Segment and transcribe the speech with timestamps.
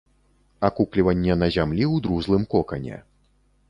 [0.69, 2.95] Акукліванне на зямлі ў друзлым кокане.